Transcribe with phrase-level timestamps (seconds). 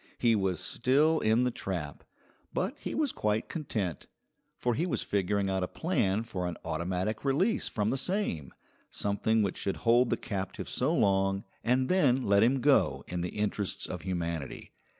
[0.17, 2.03] He was still in the trap,
[2.51, 4.07] but he was quite content,
[4.57, 8.51] for he was figuring out a plan for an automatic release from the same,
[8.89, 13.29] something which should hold the captive so long and then let him go in the
[13.37, 14.71] interests of humanity.